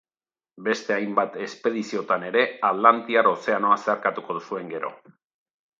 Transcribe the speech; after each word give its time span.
Beste 0.67 0.95
hainbat 0.95 1.37
espediziotan 1.47 2.25
ere 2.31 2.45
Atlantiar 2.73 3.33
Ozeanoa 3.35 3.79
zeharkatuko 3.85 4.41
zuen 4.49 4.73
gero. 4.77 4.97